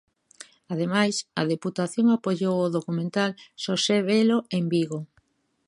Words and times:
Ademais, 0.73 1.15
a 1.41 1.43
deputación 1.53 2.07
apoiou 2.09 2.55
o 2.61 2.73
documental 2.77 3.29
Xosé 3.63 3.97
Velo 4.09 4.37
en 4.59 4.63
Vigo. 4.73 4.99